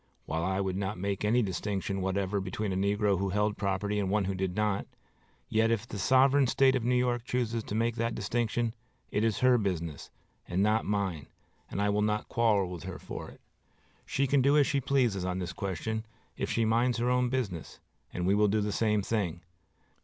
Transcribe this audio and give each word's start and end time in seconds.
While 0.25 0.43
I 0.43 0.59
would 0.59 0.77
not 0.77 0.97
make 0.97 1.23
any 1.23 1.43
distinction 1.43 2.01
whatever 2.01 2.39
between 2.41 2.73
a 2.73 2.75
negro 2.75 3.19
who 3.19 3.29
held 3.29 3.55
property 3.55 3.99
and 3.99 4.09
one 4.09 4.25
who 4.25 4.33
did 4.33 4.55
not, 4.55 4.87
yet 5.47 5.69
if 5.69 5.87
the 5.87 5.99
sovereign 5.99 6.47
State 6.47 6.75
of 6.75 6.83
New 6.83 6.95
York 6.95 7.23
chooses 7.23 7.61
to 7.65 7.75
make 7.75 7.95
that 7.97 8.15
distinction 8.15 8.73
it 9.11 9.23
is 9.23 9.37
her 9.41 9.59
business, 9.59 10.09
and 10.47 10.63
not 10.63 10.85
mine; 10.85 11.27
and 11.69 11.79
I 11.79 11.89
will 11.89 12.01
not 12.01 12.27
quarrel 12.29 12.71
with 12.71 12.81
her 12.81 12.97
for 12.97 13.29
it. 13.29 13.41
She 14.03 14.25
can 14.25 14.41
do 14.41 14.57
as 14.57 14.65
she 14.65 14.81
pleases 14.81 15.23
on 15.23 15.37
this 15.37 15.53
question 15.53 16.03
if 16.35 16.49
she 16.49 16.65
minds 16.65 16.97
her 16.97 17.11
own 17.11 17.29
business, 17.29 17.79
and 18.11 18.25
we 18.25 18.33
will 18.33 18.47
do 18.47 18.59
the 18.61 18.71
same 18.71 19.03
thing. 19.03 19.41